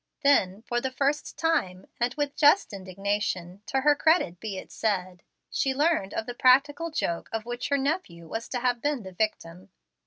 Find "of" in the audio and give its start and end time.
6.15-6.25, 7.31-7.45